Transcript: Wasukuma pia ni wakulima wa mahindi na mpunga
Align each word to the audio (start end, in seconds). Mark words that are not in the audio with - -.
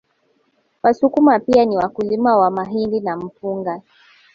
Wasukuma 0.83 1.39
pia 1.39 1.65
ni 1.65 1.77
wakulima 1.77 2.37
wa 2.37 2.51
mahindi 2.51 2.99
na 2.99 3.17
mpunga 3.17 3.81